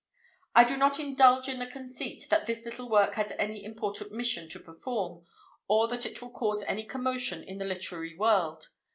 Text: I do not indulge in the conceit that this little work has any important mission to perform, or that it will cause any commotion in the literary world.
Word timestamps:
I 0.55 0.63
do 0.63 0.77
not 0.77 0.99
indulge 0.99 1.47
in 1.47 1.59
the 1.59 1.67
conceit 1.67 2.25
that 2.31 2.47
this 2.47 2.65
little 2.65 2.89
work 2.89 3.13
has 3.13 3.33
any 3.37 3.63
important 3.63 4.11
mission 4.11 4.49
to 4.49 4.59
perform, 4.59 5.27
or 5.67 5.87
that 5.89 6.07
it 6.07 6.23
will 6.23 6.31
cause 6.31 6.63
any 6.63 6.87
commotion 6.87 7.43
in 7.43 7.59
the 7.59 7.65
literary 7.65 8.17
world. 8.17 8.69